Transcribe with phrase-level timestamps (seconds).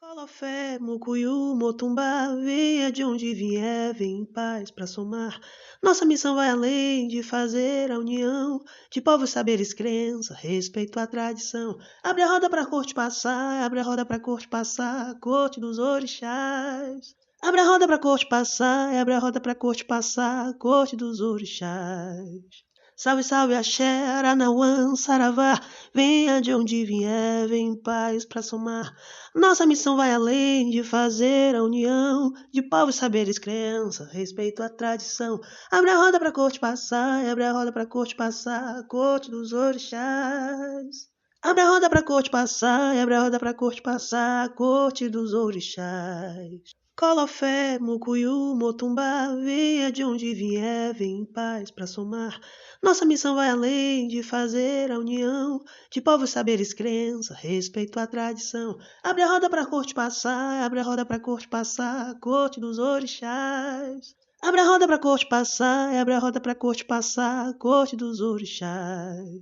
[0.00, 5.38] Colofé, Mucuyu, Motumbá, venha de onde vier, vem em paz pra somar.
[5.82, 11.76] Nossa missão vai além de fazer a união de povos, saberes, crença, respeito à tradição.
[12.02, 17.14] Abre a roda pra corte passar, abre a roda pra corte passar, corte dos orixás.
[17.42, 22.64] Abre a roda pra corte passar, abre a roda pra corte passar, corte dos orixás.
[23.02, 25.58] Salve, salve, axé, Aranauã, Saravá,
[25.94, 28.94] venha de onde vier, vem em paz pra somar.
[29.34, 35.40] Nossa missão vai além de fazer a união de povos, saberes, crença, respeito à tradição.
[35.72, 41.09] Abre a roda pra corte passar, abre a roda pra corte passar, corte dos orixás.
[41.42, 46.60] Abre a roda pra corte passar, abre a roda pra corte passar, corte dos orixás.
[46.94, 52.38] Colofé, Mucuyu, Motumbá, venha de onde vier, vem em paz pra somar.
[52.82, 58.76] Nossa missão vai além de fazer a união de povos, saberes, crença, respeito à tradição.
[59.02, 64.14] Abre a roda pra corte passar, abre a roda pra corte passar, corte dos orixás.
[64.42, 69.40] Abre a roda pra corte passar, abre a roda pra corte passar, corte dos orixás.